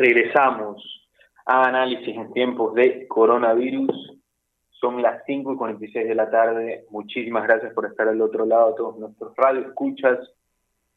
[0.00, 0.82] Regresamos
[1.44, 4.16] a análisis en tiempos de coronavirus.
[4.70, 6.86] Son las 5 y 46 de la tarde.
[6.88, 10.18] Muchísimas gracias por estar al otro lado, a todos nuestros radioescuchas.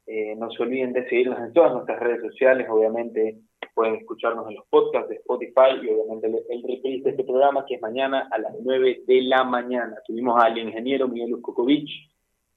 [0.08, 2.66] Eh, no se olviden de seguirnos en todas nuestras redes sociales.
[2.70, 3.40] Obviamente
[3.76, 7.76] pueden escucharnos en los podcasts de Spotify y obviamente el, reprise de este programa que
[7.76, 9.98] es mañana a las 9 de la mañana.
[10.08, 11.90] Tuvimos al ingeniero Miguel Uskokovic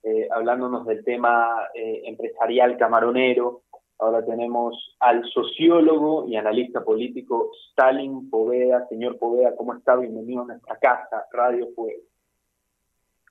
[0.09, 3.63] eh, hablándonos del tema eh, empresarial camaronero,
[3.99, 8.87] Ahora tenemos al sociólogo y analista político Stalin Poveda.
[8.89, 9.97] Señor Poveda, ¿cómo está?
[9.97, 12.03] Bienvenido a nuestra casa, Radio Fuego.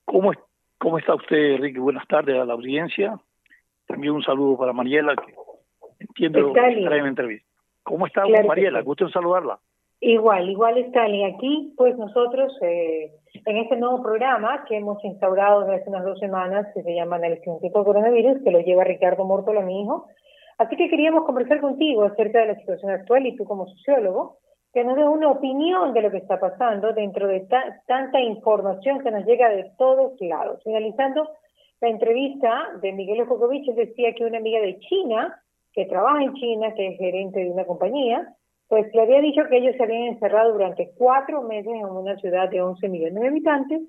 [0.06, 0.32] ¿Cómo,
[0.80, 1.80] ¿Cómo está usted, Enrique?
[1.80, 3.20] Buenas tardes a la audiencia.
[3.86, 5.36] También un saludo para Mariela, que
[6.00, 7.48] entiendo que trae en entrevista.
[7.84, 8.82] ¿Cómo está Mariela?
[8.82, 9.60] Gusto en saludarla.
[10.02, 11.34] Igual, igual Stalin.
[11.36, 13.12] Aquí, pues nosotros, eh,
[13.46, 17.18] en este nuevo programa que hemos instaurado desde hace unas dos semanas, que se llama
[17.18, 20.08] Análisis de Coronavirus, que lo lleva Ricardo Mortola, mi hijo,
[20.58, 24.38] Así que queríamos conversar contigo acerca de la situación actual y tú como sociólogo,
[24.74, 27.48] que nos dé una opinión de lo que está pasando dentro de
[27.88, 30.62] tanta información que nos llega de todos lados.
[30.64, 31.30] Finalizando
[31.82, 35.42] la entrevista de Miguel Jokovic, decía que una amiga de China,
[35.74, 38.34] que trabaja en China, que es gerente de una compañía,
[38.68, 42.50] pues le había dicho que ellos se habían encerrado durante cuatro meses en una ciudad
[42.50, 43.82] de 11 millones de habitantes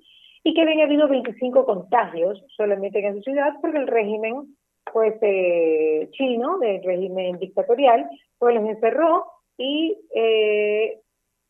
[0.45, 4.57] y que habían habido 25 contagios solamente en esa ciudad porque el régimen
[4.93, 9.27] pues eh, chino del régimen dictatorial, pues los encerró
[9.59, 11.01] y eh,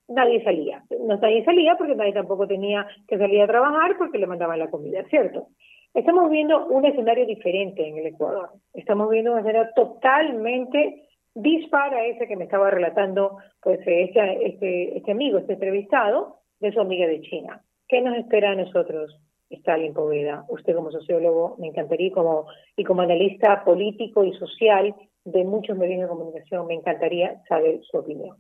[0.09, 0.84] nadie salía.
[1.01, 4.70] No nadie salía porque nadie tampoco tenía que salir a trabajar porque le mandaban la
[4.70, 5.48] comida, ¿cierto?
[5.95, 8.51] Estamos viendo un escenario diferente en el Ecuador.
[8.75, 15.12] Estamos viendo un escenario totalmente dispara ese que me estaba relatando pues este, este, este
[15.12, 17.62] amigo, este entrevistado, de su amiga de China.
[17.89, 19.19] ¿Qué nos espera a nosotros?
[19.50, 20.44] Stalin Poveda.
[20.48, 24.94] Usted como sociólogo, me encantaría, como, y como analista político y social
[25.25, 28.36] de muchos medios de comunicación, me encantaría saber su opinión.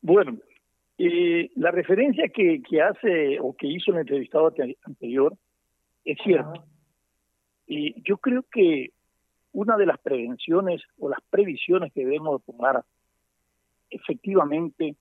[0.00, 0.38] Bueno,
[0.98, 4.52] eh, la referencia que, que hace o que hizo el entrevistado
[4.84, 5.34] anterior
[6.04, 6.64] es cierta.
[7.66, 8.90] Y yo creo que
[9.52, 12.82] una de las prevenciones o las previsiones que debemos tomar
[13.90, 14.96] efectivamente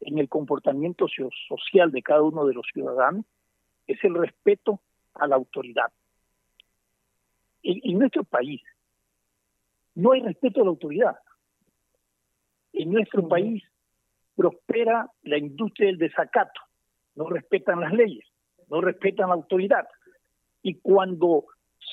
[0.00, 1.06] en el comportamiento
[1.48, 3.24] social de cada uno de los ciudadanos
[3.86, 4.80] es el respeto
[5.14, 5.92] a la autoridad.
[7.62, 8.60] En, nuestro país
[9.94, 11.16] no hay respeto a la autoridad.
[12.72, 13.62] En nuestro país
[14.34, 16.60] prospera la industria del desacato.
[17.14, 18.24] No respetan las leyes,
[18.68, 19.86] no respetan la autoridad.
[20.62, 21.44] Y cuando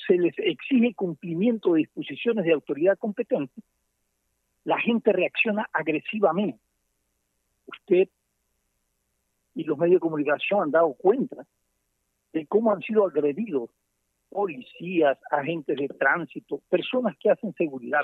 [0.06, 3.62] se les exige cumplimiento de disposiciones de autoridad competente,
[4.64, 6.60] la gente reacciona agresivamente.
[7.66, 8.08] Usted
[9.54, 11.46] y los medios de comunicación han dado cuenta
[12.32, 13.70] de cómo han sido agredidos
[14.28, 18.02] policías, agentes de tránsito, personas que hacen seguridad,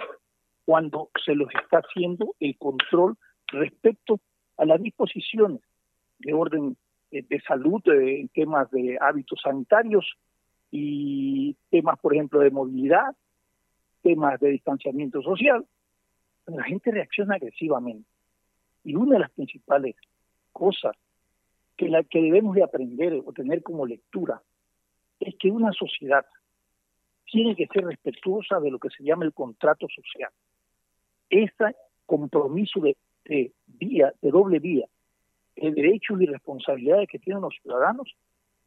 [0.64, 3.16] cuando se los está haciendo el control
[3.46, 4.20] respecto
[4.56, 5.60] a las disposiciones
[6.18, 6.76] de orden
[7.12, 10.04] eh, de salud, en temas de hábitos sanitarios
[10.72, 13.14] y temas, por ejemplo, de movilidad,
[14.02, 15.64] temas de distanciamiento social.
[16.46, 18.08] La gente reacciona agresivamente.
[18.82, 19.96] Y una de las principales
[20.52, 20.96] cosas
[21.76, 24.42] que la que debemos de aprender o tener como lectura
[25.20, 26.24] es que una sociedad
[27.24, 30.30] tiene que ser respetuosa de lo que se llama el contrato social.
[31.28, 31.76] Este
[32.06, 32.96] compromiso de,
[33.66, 34.86] vía, de doble vía,
[35.56, 38.14] de derechos y responsabilidades que tienen los ciudadanos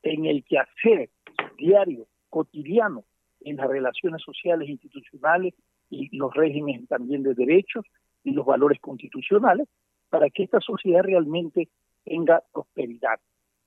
[0.04, 1.10] en el quehacer
[1.58, 3.04] diario, cotidiano,
[3.42, 5.54] en las relaciones sociales institucionales
[5.90, 7.86] y los regímenes también de derechos
[8.24, 9.68] y los valores constitucionales,
[10.10, 11.70] para que esta sociedad realmente
[12.10, 13.20] tenga prosperidad.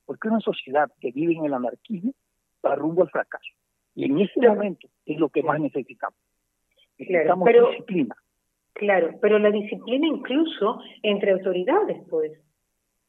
[0.04, 2.12] Porque una sociedad que vive en el anarquismo
[2.64, 3.52] va rumbo al fracaso.
[3.94, 6.18] Y en este momento es lo que más necesitamos.
[6.98, 8.16] Necesitamos disciplina.
[8.74, 12.32] Claro, pero la disciplina incluso entre autoridades, pues.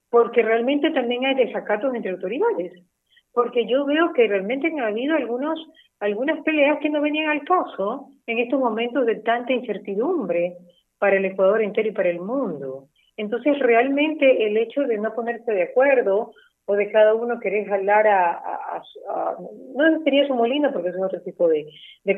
[0.09, 2.73] Porque realmente también hay desacatos entre autoridades.
[3.31, 5.59] Porque yo veo que realmente han habido algunos,
[5.99, 10.57] algunas peleas que no venían al caso en estos momentos de tanta incertidumbre
[10.99, 12.89] para el Ecuador entero y para el mundo.
[13.17, 16.33] Entonces, realmente el hecho de no ponerse de acuerdo
[16.65, 18.81] o de cada uno querer jalar a,
[19.75, 21.67] no sería su molino porque es otro tipo de,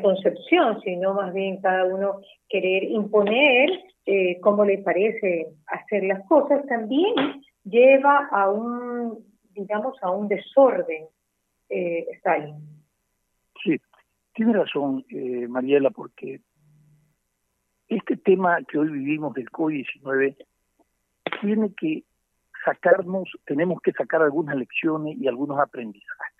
[0.00, 3.70] concepción, sino más bien cada uno querer imponer
[4.04, 9.18] eh, cómo le parece hacer las cosas, también lleva a un,
[9.50, 11.06] digamos, a un desorden,
[11.68, 12.54] eh, Stalin.
[13.64, 13.76] Sí,
[14.32, 16.40] tiene razón, eh, Mariela, porque
[17.88, 20.36] este tema que hoy vivimos del COVID-19
[21.40, 22.04] tiene que
[22.64, 26.36] sacarnos, tenemos que sacar algunas lecciones y algunos aprendizajes.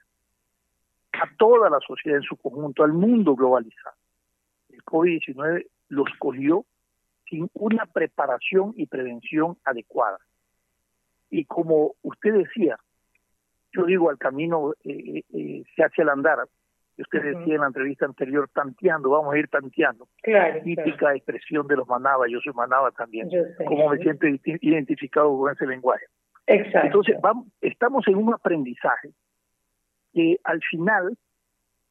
[1.12, 3.96] A toda la sociedad en su conjunto, al mundo globalizado.
[4.68, 6.64] El COVID-19 los cogió
[7.28, 10.18] sin una preparación y prevención adecuada.
[11.30, 12.78] Y como usted decía,
[13.72, 16.48] yo digo, al camino eh, eh, se hace al andar.
[16.98, 20.08] Usted decía en la entrevista anterior, tanteando, vamos a ir tanteando.
[20.22, 23.28] Claro, Típica expresión de los manaba, yo soy manaba también.
[23.66, 26.06] Como me siento identificado con ese lenguaje.
[26.46, 26.86] Exacto.
[26.86, 29.10] Entonces, vamos, estamos en un aprendizaje
[30.14, 31.16] que al final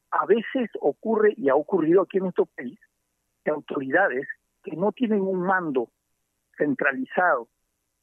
[0.09, 2.79] a veces ocurre, y ha ocurrido aquí en nuestro país,
[3.43, 4.27] que autoridades
[4.63, 5.89] que no tienen un mando
[6.57, 7.47] centralizado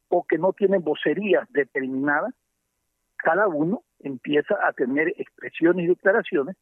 [0.08, 2.34] o que no tienen vocerías determinadas,
[3.16, 6.56] cada uno empieza a tener expresiones y declaraciones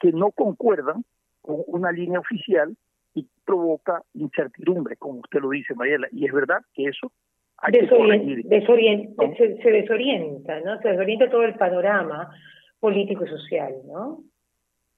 [0.00, 1.04] que no concuerdan
[1.42, 2.74] con una línea oficial
[3.14, 6.08] y provoca incertidumbre, como usted lo dice, Mariela.
[6.12, 7.12] Y es verdad que eso
[7.62, 10.80] hay que se, desorienta, ¿no?
[10.80, 12.30] Se desorienta todo el panorama
[12.78, 14.20] político y social, ¿no?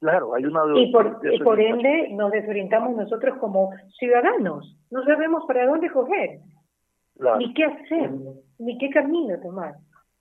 [0.00, 0.62] Claro, hay una...
[0.76, 6.38] Y por, y por ende nos desorientamos nosotros como ciudadanos, no sabemos para dónde coger,
[7.38, 8.10] ni qué hacer,
[8.58, 9.74] ni qué camino tomar.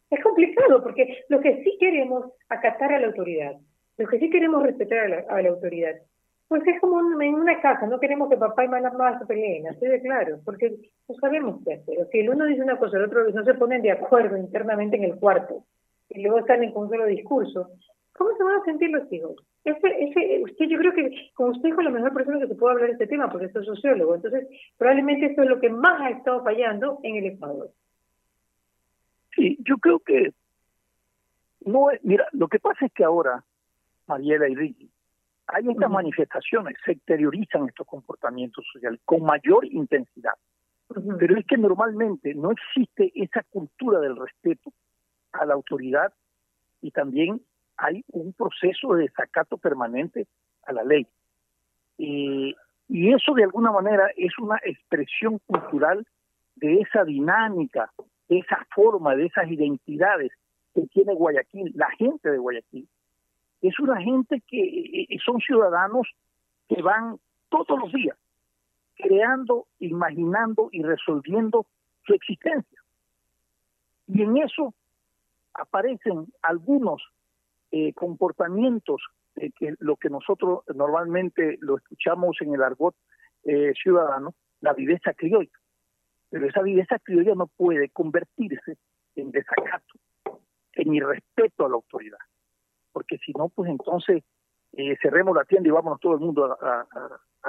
[0.09, 3.55] Es complicado porque lo que sí queremos acatar a la autoridad,
[3.97, 5.95] lo que sí queremos respetar a la, autoridad,
[6.47, 9.85] pues es como en una casa, no queremos que papá y mamá se peleen, así
[9.85, 10.75] de claro, porque
[11.07, 12.07] no sabemos qué hacer.
[12.11, 15.03] Si el uno dice una cosa, el otro no se ponen de acuerdo internamente en
[15.03, 15.63] el cuarto
[16.09, 17.69] y luego salen con un solo discurso,
[18.13, 19.35] ¿cómo se van a sentir los hijos?
[19.63, 22.73] Ese, ese, usted, yo creo que con usted es la mejor persona que se puede
[22.73, 24.15] hablar de este tema, porque es sociólogo.
[24.15, 24.47] Entonces,
[24.77, 27.69] probablemente esto es lo que más ha estado fallando en el Ecuador.
[29.35, 30.33] Sí, yo creo que
[31.65, 33.43] no mira, lo que pasa es que ahora,
[34.07, 34.89] Mariela y Ricky,
[35.47, 40.33] hay estas manifestaciones, se exteriorizan estos comportamientos sociales con mayor intensidad.
[41.19, 44.71] Pero es que normalmente no existe esa cultura del respeto
[45.31, 46.13] a la autoridad
[46.81, 47.41] y también
[47.77, 50.27] hay un proceso de desacato permanente
[50.63, 51.07] a la ley.
[51.97, 56.05] y eso de alguna manera es una expresión cultural
[56.55, 57.91] de esa dinámica,
[58.27, 60.31] de esa forma, de esas identidades
[60.73, 62.87] que tiene Guayaquil, la gente de Guayaquil.
[63.61, 66.07] Es una gente que eh, eh, son ciudadanos
[66.67, 67.17] que van
[67.49, 68.17] todos los días
[68.95, 71.65] creando, imaginando y resolviendo
[72.05, 72.81] su existencia.
[74.07, 74.73] Y en eso
[75.53, 77.01] aparecen algunos
[77.71, 79.01] eh, comportamientos
[79.33, 82.95] que lo que nosotros normalmente lo escuchamos en el argot
[83.43, 85.57] eh, ciudadano, la viveza criolla.
[86.29, 88.77] Pero esa viveza criolla no puede convertirse
[89.15, 89.95] en desacato,
[90.73, 92.19] en irrespeto a la autoridad.
[92.91, 94.23] Porque si no, pues entonces
[94.73, 96.87] eh, cerremos la tienda y vámonos todo el mundo a,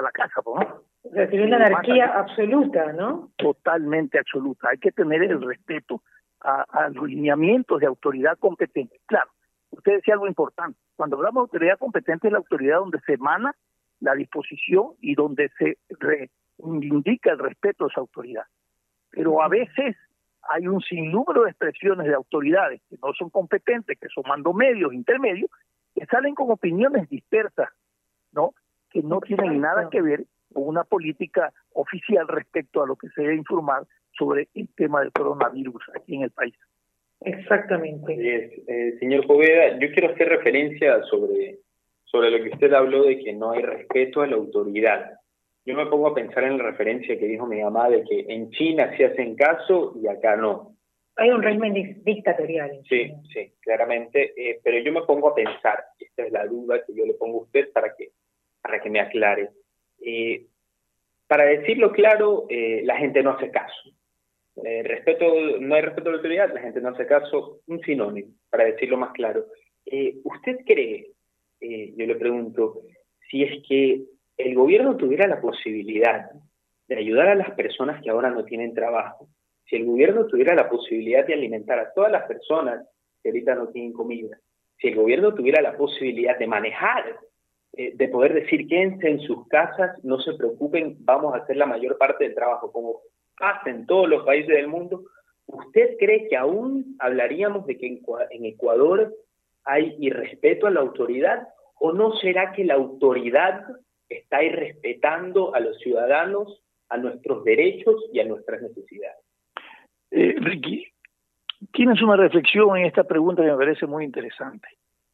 [0.01, 0.83] la casa, ¿no?
[1.11, 3.31] Recibir una anarquía absoluta, ¿no?
[3.37, 4.69] Totalmente absoluta.
[4.69, 6.01] Hay que tener el respeto
[6.41, 8.99] a, los lineamientos de autoridad competente.
[9.05, 9.29] Claro,
[9.71, 10.77] usted decía algo importante.
[10.95, 13.55] Cuando hablamos de autoridad competente es la autoridad donde se emana
[14.01, 15.77] la disposición y donde se
[16.57, 18.43] indica el respeto a esa autoridad.
[19.11, 19.95] Pero a veces
[20.49, 24.93] hay un sinnúmero de expresiones de autoridades que no son competentes, que son mando medios,
[24.93, 25.49] intermedios,
[25.95, 27.69] que salen con opiniones dispersas,
[28.31, 28.53] ¿no?
[28.89, 33.21] Que no tienen nada que ver con una política oficial respecto a lo que se
[33.21, 36.55] debe informar sobre el tema del coronavirus aquí en el país.
[37.21, 38.13] Exactamente.
[38.67, 41.59] Eh, señor Poveda, yo quiero hacer referencia sobre,
[42.05, 45.19] sobre lo que usted habló de que no hay respeto a la autoridad.
[45.65, 48.49] Yo me pongo a pensar en la referencia que dijo mi mamá de que en
[48.51, 50.75] China se hacen caso y acá no.
[51.15, 52.81] Hay un régimen dictatorial.
[52.89, 54.33] Sí, sí, claramente.
[54.35, 57.39] Eh, pero yo me pongo a pensar, esta es la duda que yo le pongo
[57.39, 58.09] a usted para que,
[58.61, 59.49] para que me aclare.
[60.01, 60.45] Eh,
[61.27, 63.93] para decirlo claro, la gente no hace caso.
[64.55, 65.25] Eh, respeto,
[65.59, 68.97] no hay respeto a la autoridad, la gente no hace caso, un sinónimo, para decirlo
[68.97, 69.47] más claro.
[69.85, 71.11] Eh, ¿Usted cree,
[71.59, 72.81] eh, yo le pregunto,
[73.29, 74.03] si es que
[74.37, 76.31] el gobierno tuviera la posibilidad
[76.87, 79.27] de ayudar a las personas que ahora no tienen trabajo,
[79.65, 82.85] si el gobierno tuviera la posibilidad de alimentar a todas las personas
[83.21, 84.37] que ahorita no tienen comida,
[84.77, 87.19] si el gobierno tuviera la posibilidad de manejar,
[87.71, 91.97] de poder decir quédense en sus casas, no se preocupen, vamos a hacer la mayor
[91.97, 92.99] parte del trabajo, como
[93.37, 95.05] pasa en todos los países del mundo,
[95.47, 99.13] ¿usted cree que aún hablaríamos de que en Ecuador
[99.63, 101.47] hay irrespeto a la autoridad
[101.79, 103.65] o no será que la autoridad
[104.17, 109.23] está irrespetando a los ciudadanos, a nuestros derechos y a nuestras necesidades?
[110.11, 110.87] Eh, Ricky,
[111.71, 114.67] tienes una reflexión en esta pregunta que me parece muy interesante.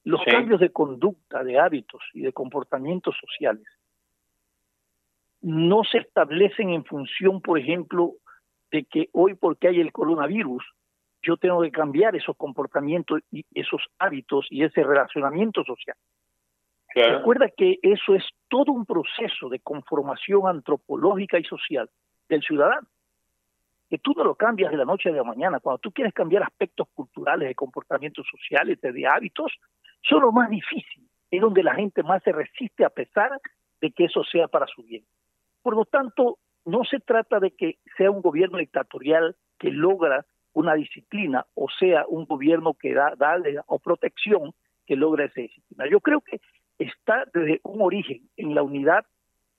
[0.03, 3.65] Los cambios de conducta, de hábitos y de comportamientos sociales
[5.41, 8.13] no se establecen en función, por ejemplo,
[8.71, 10.63] de que hoy porque hay el coronavirus,
[11.21, 15.95] yo tengo que cambiar esos comportamientos y esos hábitos y ese relacionamiento social.
[16.95, 21.89] Recuerda que eso es todo un proceso de conformación antropológica y social
[22.27, 22.87] del ciudadano.
[23.89, 25.59] Que tú no lo cambias de la noche a la mañana.
[25.59, 29.51] Cuando tú quieres cambiar aspectos culturales, de comportamientos sociales, de hábitos,
[30.01, 31.07] son lo más difícil.
[31.31, 33.31] Es donde la gente más se resiste a pesar
[33.81, 35.03] de que eso sea para su bien.
[35.61, 40.73] Por lo tanto, no se trata de que sea un gobierno dictatorial que logra una
[40.73, 44.53] disciplina o sea un gobierno que da, da o protección
[44.85, 45.85] que logra esa disciplina.
[45.89, 46.41] Yo creo que
[46.79, 49.05] está desde un origen en la unidad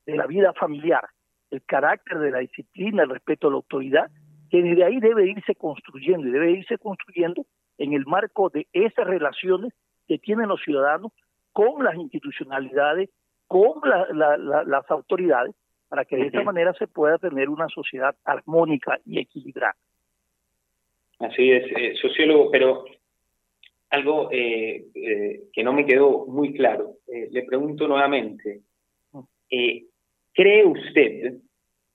[0.06, 1.04] de la vida familiar,
[1.50, 4.10] el carácter de la disciplina, el respeto a la autoridad,
[4.50, 7.46] que desde ahí debe irse construyendo y debe irse construyendo
[7.78, 9.72] en el marco de esas relaciones
[10.08, 11.12] que tienen los ciudadanos
[11.52, 13.10] con las institucionalidades,
[13.46, 15.54] con las autoridades,
[15.88, 19.74] para que de esta manera se pueda tener una sociedad armónica y equilibrada.
[21.18, 22.84] Así es, eh, sociólogo, pero
[23.90, 26.94] algo eh, eh, que no me quedó muy claro.
[27.08, 28.60] le pregunto nuevamente,
[30.32, 31.34] ¿cree usted,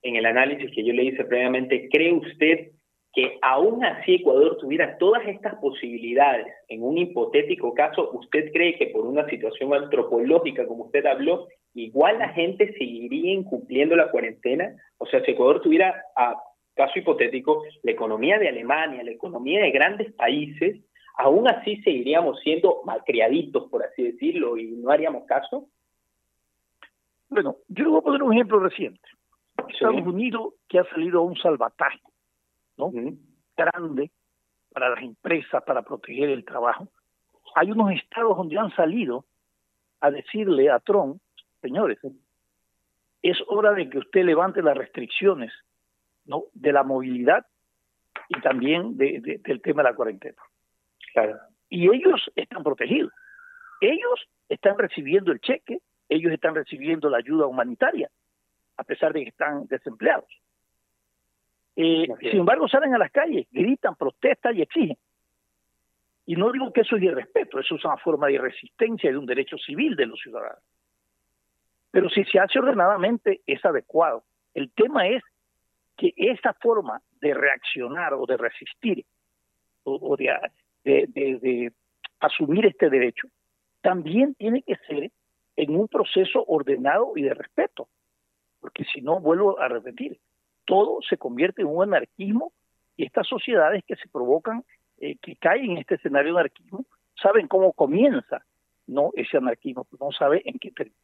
[0.02, 2.72] en el análisis que yo le hice previamente, cree usted
[3.16, 8.88] que aún así Ecuador tuviera todas estas posibilidades en un hipotético caso, ¿usted cree que
[8.88, 14.76] por una situación antropológica, como usted habló, igual la gente seguiría incumpliendo la cuarentena?
[14.98, 16.36] O sea, si Ecuador tuviera, a
[16.76, 20.82] caso hipotético, la economía de Alemania, la economía de grandes países,
[21.18, 25.68] aún así seguiríamos siendo malcriaditos, por así decirlo, y no haríamos caso?
[27.30, 29.02] Bueno, yo le voy a poner un ejemplo reciente.
[29.70, 32.00] Estados Unidos que ha salido a un salvataje
[32.78, 32.92] ¿no?
[33.58, 34.12] grande
[34.72, 36.88] para las empresas, para proteger el trabajo.
[37.56, 39.26] Hay unos estados donde han salido
[40.02, 41.22] a decirle a Trump,
[41.62, 42.00] señores,
[43.22, 45.52] es hora de que usted levante las restricciones
[46.26, 46.44] ¿no?
[46.54, 47.46] de la movilidad
[48.30, 50.42] y también de, del tema de la cuarentena.
[51.16, 51.40] Claro.
[51.70, 53.12] Y ellos están protegidos.
[53.80, 55.80] Ellos están recibiendo el cheque,
[56.10, 58.10] ellos están recibiendo la ayuda humanitaria,
[58.76, 60.30] a pesar de que están desempleados.
[61.78, 64.98] Eh, sin embargo, salen a las calles, gritan, protestan y exigen.
[66.26, 69.26] Y no digo que eso es irrespeto, eso es una forma de resistencia de un
[69.26, 70.64] derecho civil de los ciudadanos.
[71.92, 74.26] Pero si se hace ordenadamente es adecuado.
[74.54, 75.24] El tema es
[75.96, 79.06] que esa forma de reaccionar o de resistir
[79.84, 80.30] o, de,
[80.86, 81.72] de
[82.20, 83.28] asumir este derecho
[83.82, 85.12] también tiene que ser
[85.56, 87.88] en un proceso ordenado y de respeto.
[88.60, 90.20] Porque si no, vuelvo a repetir,
[90.66, 92.52] todo se convierte en un anarquismo
[92.98, 94.64] y estas sociedades que se provocan,
[94.98, 96.86] eh, que caen en este escenario de anarquismo,
[97.22, 98.44] saben cómo comienza
[98.88, 100.98] no ese anarquismo, no sabe en qué termina.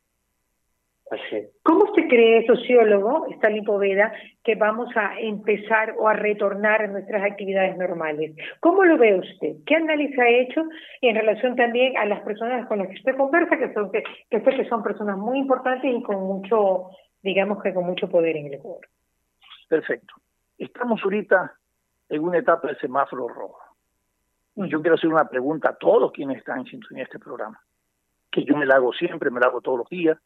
[1.63, 4.13] ¿Cómo usted cree, sociólogo, Stalin Poveda,
[4.43, 8.33] que vamos a empezar o a retornar a nuestras actividades normales?
[8.61, 9.57] ¿Cómo lo ve usted?
[9.65, 10.63] ¿Qué análisis ha hecho
[11.01, 14.41] en relación también a las personas con las que usted conversa, que son que, que,
[14.41, 16.87] que son personas muy importantes y con mucho,
[17.21, 18.87] digamos que con mucho poder en el Ecuador?
[19.67, 20.13] Perfecto.
[20.57, 21.53] Estamos ahorita
[22.07, 23.59] en una etapa de semáforo rojo.
[24.55, 27.59] Yo quiero hacer una pregunta a todos quienes están en este programa,
[28.31, 30.17] que yo me la hago siempre, me la hago todos los días,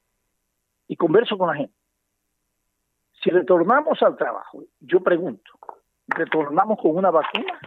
[0.87, 1.75] y converso con la gente.
[3.23, 5.51] Si retornamos al trabajo, yo pregunto,
[6.07, 7.59] ¿retornamos con una vacuna?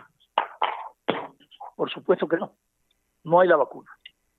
[1.74, 2.52] Por supuesto que no.
[3.24, 3.90] No hay la vacuna.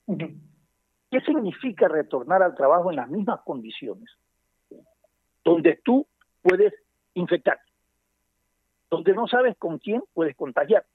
[0.07, 4.09] ¿Qué significa retornar al trabajo en las mismas condiciones?
[5.43, 6.07] Donde tú
[6.41, 6.73] puedes
[7.13, 7.59] infectar,
[8.89, 10.85] donde no sabes con quién puedes contagiar,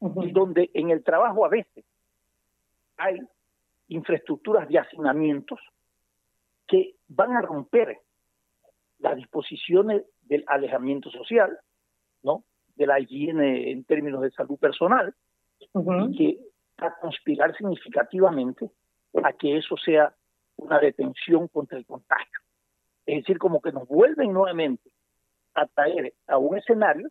[0.00, 1.84] y donde en el trabajo a veces
[2.96, 3.20] hay
[3.88, 5.58] infraestructuras de hacinamientos
[6.68, 7.98] que van a romper
[8.98, 11.58] las disposiciones del alejamiento social,
[12.22, 12.44] ¿no?
[12.76, 15.14] de la higiene en términos de salud personal,
[15.58, 16.38] y que
[16.80, 18.70] va a conspirar significativamente
[19.24, 20.14] a que eso sea
[20.56, 22.40] una detención contra el contagio.
[23.06, 24.90] Es decir, como que nos vuelven nuevamente
[25.54, 27.08] a traer a un escenario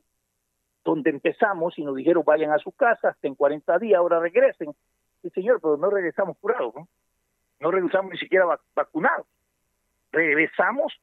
[0.85, 4.73] donde empezamos y nos dijeron vayan a su casa hasta en 40 días, ahora regresen.
[5.21, 6.87] Sí, señor, pero no regresamos curados, ¿no?
[7.59, 8.45] No regresamos ni siquiera
[8.75, 9.25] vacunados.
[10.11, 10.93] Regresamos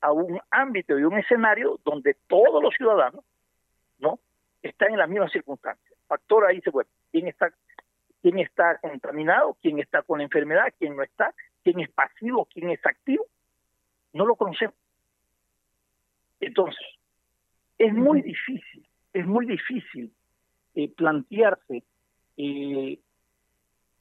[0.00, 3.24] a un ámbito y un escenario donde todos los ciudadanos,
[3.98, 4.18] ¿no?
[4.62, 5.94] Están en las mismas circunstancias.
[6.06, 6.90] Factor ahí se vuelve.
[7.10, 7.52] ¿Quién está,
[8.22, 9.56] quién está contaminado?
[9.62, 10.72] ¿Quién está con la enfermedad?
[10.78, 11.34] ¿Quién no está?
[11.62, 12.46] ¿Quién es pasivo?
[12.52, 13.24] ¿Quién es activo?
[14.12, 14.74] No lo conocemos.
[16.40, 16.84] Entonces,
[17.78, 20.12] es muy difícil, es muy difícil
[20.74, 21.82] eh, plantearse
[22.36, 22.98] eh,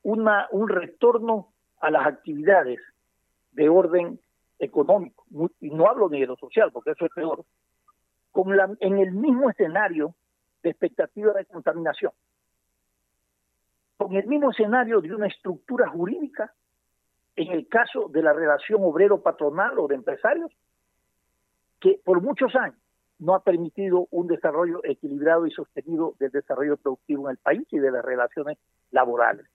[0.03, 2.79] una, un retorno a las actividades
[3.51, 4.19] de orden
[4.63, 5.25] económico,
[5.59, 7.45] y no hablo ni de lo social, porque eso es peor,
[8.31, 10.15] con la, en el mismo escenario
[10.63, 12.11] de expectativa de contaminación,
[13.97, 16.53] con el mismo escenario de una estructura jurídica,
[17.35, 20.51] en el caso de la relación obrero-patronal o de empresarios,
[21.79, 22.77] que por muchos años
[23.19, 27.79] no ha permitido un desarrollo equilibrado y sostenido del desarrollo productivo en el país y
[27.79, 28.57] de las relaciones
[28.91, 29.45] laborales.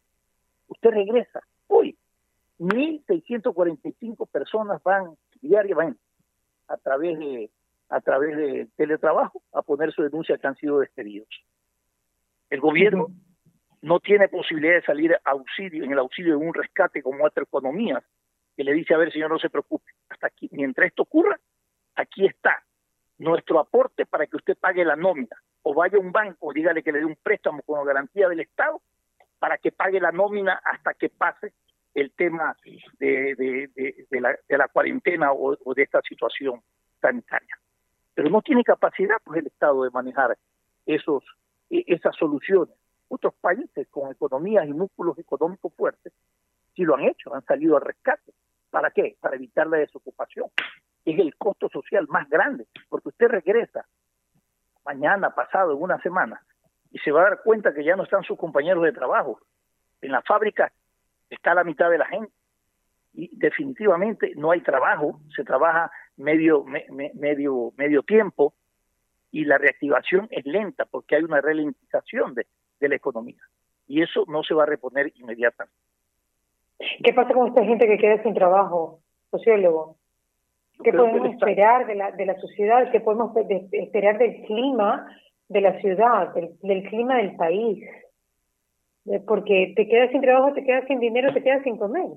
[0.69, 1.98] Usted regresa hoy,
[2.59, 6.01] 1.645 personas van diariamente
[6.67, 7.51] a través de
[7.91, 11.29] a través de teletrabajo a poner su denuncia que han sido despedidos.
[12.51, 13.07] El gobierno
[13.81, 18.03] no tiene posibilidad de salir auxilio en el auxilio de un rescate como otra economía
[18.57, 21.39] que le dice a ver señor no se preocupe hasta aquí mientras esto ocurra
[21.95, 22.63] aquí está
[23.19, 26.91] nuestro aporte para que usted pague la nómina o vaya a un banco dígale que
[26.91, 28.83] le dé un préstamo con garantía del Estado
[29.39, 31.53] para que pague la nómina hasta que pase
[32.01, 32.57] el tema
[32.99, 33.35] de,
[34.11, 36.61] de, la, de la, cuarentena o, de esta situación
[37.01, 37.59] sanitaria.
[38.15, 40.37] Pero no tiene capacidad pues el Estado de manejar
[40.87, 41.25] esos
[41.71, 42.75] e, esas soluciones.
[43.09, 46.13] Otros países con economías y músculos económicos fuertes
[46.75, 48.33] sí lo han hecho, han salido al rescate.
[48.71, 49.17] ¿Para qué?
[49.21, 50.49] Para evitar la desocupación.
[51.05, 53.87] Es el costo social más grande, porque usted regresa
[54.85, 56.41] mañana, pasado, en una semana,
[56.91, 59.41] y se va a dar cuenta que ya no están sus compañeros de trabajo.
[60.01, 60.73] En la fábrica
[61.31, 62.33] está la mitad de la gente
[63.15, 66.65] y definitivamente no hay trabajo, se trabaja medio
[67.15, 68.55] medio medio tiempo
[69.31, 72.47] y la reactivación es lenta porque hay una ralentización de,
[72.81, 73.43] de la economía
[73.87, 75.77] y eso no se va a reponer inmediatamente.
[77.03, 79.97] ¿Qué pasa con esta gente que queda sin trabajo, sociólogo?
[80.85, 82.91] ¿Qué podemos esperar de la, de la sociedad?
[82.93, 83.37] ¿Qué podemos
[83.73, 85.09] esperar del clima
[85.49, 87.85] de la ciudad, del, clima del país?
[89.27, 92.09] Porque te quedas sin trabajo, te quedas sin dinero, te quedas sin comer.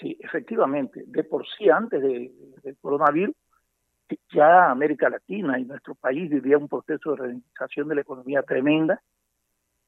[0.00, 1.04] Sí, efectivamente.
[1.06, 3.34] De por sí, antes del coronavirus,
[4.32, 9.02] ya América Latina y nuestro país vivía un proceso de reorganización de la economía tremenda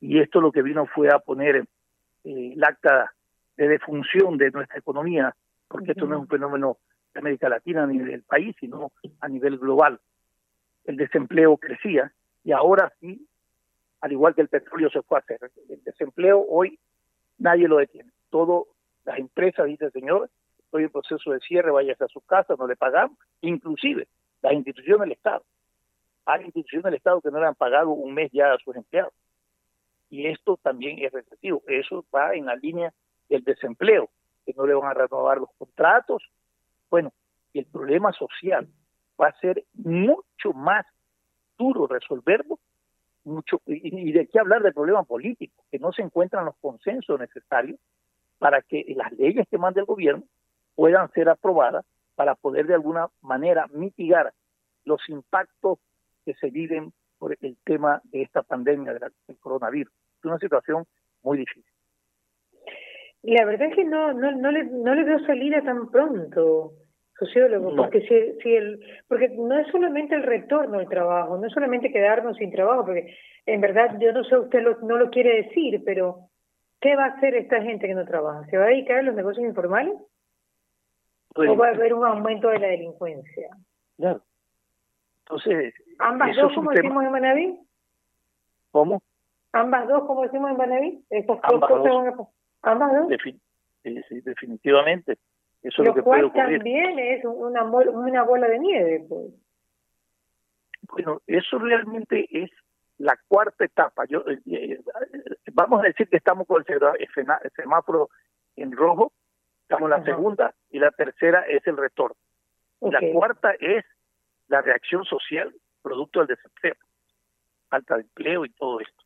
[0.00, 3.12] y esto lo que vino fue a poner eh, el acta
[3.56, 5.34] de defunción de nuestra economía,
[5.68, 6.78] porque esto no es un fenómeno
[7.12, 10.00] de América Latina ni del país, sino a nivel global.
[10.84, 13.26] El desempleo crecía y ahora sí,
[14.00, 16.78] al igual que el petróleo se fue a hacer, el desempleo hoy
[17.38, 18.10] nadie lo detiene.
[18.30, 18.68] Todo
[19.04, 22.76] las empresas dicen, señor, estoy en proceso de cierre, váyase a su casa, no le
[22.76, 24.08] pagamos, inclusive
[24.42, 25.42] las instituciones del Estado.
[26.26, 29.12] Hay instituciones del Estado que no le han pagado un mes ya a sus empleados.
[30.10, 31.62] Y esto también es recesivo.
[31.66, 32.92] Eso va en la línea
[33.28, 34.10] del desempleo,
[34.44, 36.22] que no le van a renovar los contratos.
[36.88, 37.12] Bueno,
[37.54, 38.68] el problema social
[39.20, 40.86] va a ser mucho más
[41.58, 42.58] duro resolverlo
[43.24, 47.78] mucho y, de qué hablar del problema político, que no se encuentran los consensos necesarios
[48.38, 50.24] para que las leyes que manda el gobierno
[50.74, 54.32] puedan ser aprobadas para poder de alguna manera mitigar
[54.84, 55.78] los impactos
[56.24, 59.92] que se viven por el tema de esta pandemia del coronavirus.
[60.18, 60.86] Es una situación
[61.22, 61.64] muy difícil.
[63.22, 66.72] La verdad es que no no no le, no le veo salida tan pronto,
[67.20, 71.52] sociólogo, porque si, si el porque no es solamente el retorno al trabajo, no es
[71.52, 73.14] solamente quedarnos sin trabajo, porque
[73.46, 76.30] en verdad yo no sé usted lo, no lo quiere decir, pero
[76.80, 78.46] ¿qué va a hacer esta gente que no trabaja?
[78.46, 79.94] ¿Se va a dedicar a los negocios informales?
[81.36, 83.50] ¿O va a haber un aumento de la delincuencia?
[83.98, 84.22] Claro.
[85.24, 85.74] Entonces.
[85.98, 87.60] ¿Ambas dos, como decimos en Manaví?
[88.72, 89.02] ¿Cómo?
[89.52, 91.04] ¿Ambas dos, como decimos en Manaví?
[91.42, 92.28] ambas dos.
[92.62, 93.12] ¿Ambas dos?
[94.08, 95.18] sí, definitivamente.
[95.62, 99.32] Eso lo es lo que cual puede también es una, una bola de nieve, pues.
[100.82, 102.50] Bueno, eso realmente es
[102.98, 104.04] la cuarta etapa.
[104.06, 104.80] Yo eh, eh,
[105.52, 108.10] vamos a decir que estamos con el semáforo
[108.56, 109.12] en rojo,
[109.62, 112.16] estamos en la segunda y la tercera es el retorno.
[112.80, 113.84] La cuarta es
[114.48, 116.74] la reacción social producto del desempleo,
[117.68, 119.04] falta de empleo y todo esto.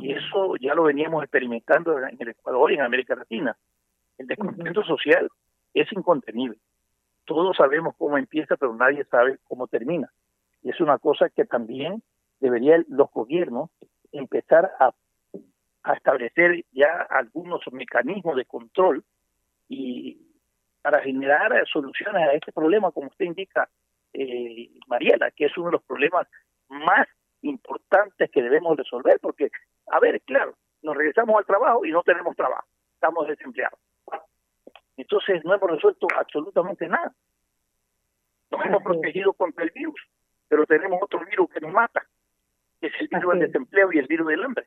[0.00, 3.56] Y eso ya lo veníamos experimentando en el Ecuador y en América Latina.
[4.18, 5.28] El descontento social
[5.74, 6.58] es incontenible.
[7.24, 10.10] Todos sabemos cómo empieza, pero nadie sabe cómo termina.
[10.62, 12.02] Y es una cosa que también
[12.40, 13.70] deberían los gobiernos
[14.12, 14.92] empezar a,
[15.94, 19.02] establecer ya algunos mecanismos de control
[19.70, 20.20] y
[20.82, 23.70] para generar soluciones a este problema, como usted indica,
[24.12, 26.26] eh, Mariela, que es uno de los problemas
[26.68, 27.08] más
[27.40, 29.48] importantes que debemos resolver, porque,
[29.90, 33.78] a ver, claro, nos regresamos al trabajo y no tenemos trabajo, estamos desempleados.
[34.98, 37.12] Entonces no hemos resuelto absolutamente nada.
[38.50, 40.00] Nos hemos protegido contra el virus,
[40.48, 42.02] pero tenemos otro virus que nos mata,
[42.80, 44.66] que es el virus del desempleo y el virus del hambre.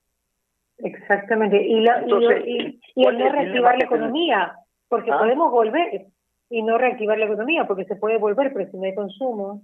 [0.77, 1.61] Exactamente.
[1.61, 4.55] Y, la, y, el no reactivar la economía,
[4.87, 5.19] porque ¿Ah?
[5.19, 6.07] podemos volver
[6.49, 9.63] y no reactivar la economía, porque se puede volver, pero si no hay consumo,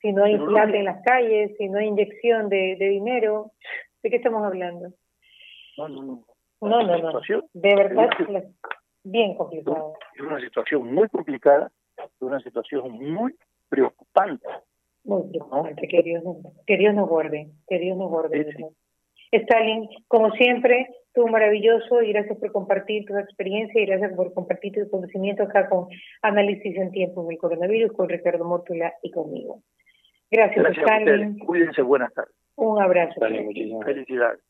[0.00, 3.52] si no hay plata en las calles, si no hay inyección de, de dinero,
[4.02, 4.88] ¿de qué estamos hablando?
[5.76, 6.24] No, no, no.
[6.62, 7.20] No, no,
[7.54, 8.10] De verdad,
[9.04, 9.94] bien complicado.
[10.14, 13.34] Es una situación muy complicada de una situación muy
[13.68, 14.46] preocupante.
[15.04, 16.22] Muy preocupante, que, Dios,
[16.66, 18.54] que Dios nos guarde, que Dios nos guarde.
[19.32, 24.72] Stalin, como siempre, tú maravilloso y gracias por compartir tu experiencia y gracias por compartir
[24.72, 25.86] tu conocimiento acá con
[26.22, 29.62] Análisis en Tiempos del Coronavirus con Ricardo Mórtula y conmigo.
[30.30, 31.38] Gracias, Stalin.
[31.38, 32.34] Cuídense, buenas tardes.
[32.56, 33.20] Un abrazo.
[33.20, 34.40] Felicidades.